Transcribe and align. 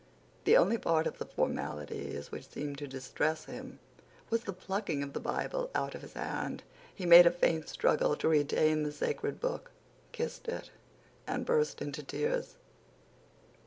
The 0.45 0.57
only 0.57 0.79
part 0.79 1.05
of 1.05 1.19
the 1.19 1.27
formalities 1.27 2.31
which 2.31 2.49
seemed 2.49 2.79
to 2.79 2.87
distress 2.87 3.45
him 3.45 3.77
was 4.31 4.41
the 4.45 4.51
plucking 4.51 5.03
of 5.03 5.13
the 5.13 5.19
Bible 5.19 5.69
out 5.75 5.93
of 5.93 6.01
his 6.01 6.13
hand. 6.13 6.63
He 6.95 7.05
made 7.05 7.27
a 7.27 7.31
faint 7.31 7.69
struggle 7.69 8.15
to 8.15 8.27
retain 8.27 8.81
the 8.81 8.91
sacred 8.91 9.39
book, 9.39 9.69
kissed 10.11 10.47
it, 10.47 10.71
and 11.27 11.45
burst 11.45 11.83
into 11.83 12.01
tears. 12.01 12.55